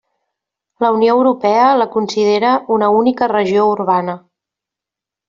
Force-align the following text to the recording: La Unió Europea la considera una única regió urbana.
La 0.83 0.89
Unió 0.93 1.11
Europea 1.17 1.67
la 1.81 1.87
considera 1.97 2.53
una 2.77 2.89
única 3.03 3.29
regió 3.37 3.67
urbana. 3.75 4.17